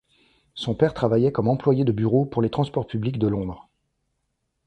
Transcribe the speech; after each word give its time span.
Son 0.55 0.73
père 0.73 0.95
travaillait 0.95 1.31
comme 1.31 1.47
employé 1.47 1.83
de 1.83 1.91
bureau 1.91 2.25
pour 2.25 2.41
les 2.41 2.49
transports 2.49 2.87
publics 2.87 3.19
de 3.19 3.27
Londres. 3.27 3.69